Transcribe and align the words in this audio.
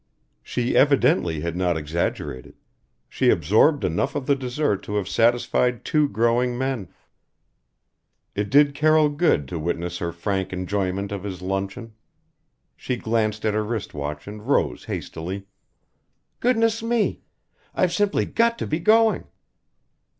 She 0.41 0.75
evidently 0.75 1.41
had 1.41 1.55
not 1.55 1.77
exaggerated. 1.77 2.55
She 3.07 3.29
absorbed 3.29 3.83
enough 3.83 4.15
of 4.15 4.25
the 4.25 4.35
dessert 4.35 4.81
to 4.81 4.95
have 4.95 5.07
satisfied 5.07 5.85
two 5.85 6.09
growing 6.09 6.57
men. 6.57 6.89
It 8.33 8.49
did 8.49 8.73
Carroll 8.73 9.09
good 9.09 9.47
to 9.49 9.59
witness 9.59 9.99
her 9.99 10.11
frank 10.11 10.51
enjoyment 10.51 11.11
of 11.11 11.21
his 11.23 11.43
luncheon. 11.43 11.93
She 12.75 12.95
glanced 12.95 13.45
at 13.45 13.53
her 13.53 13.63
wrist 13.63 13.93
watch 13.93 14.27
and 14.27 14.41
rose 14.41 14.85
hastily 14.85 15.45
"Goodness 16.39 16.81
me, 16.81 17.21
I've 17.75 17.93
simply 17.93 18.25
got 18.25 18.57
to 18.57 18.65
be 18.65 18.79
going." 18.79 19.25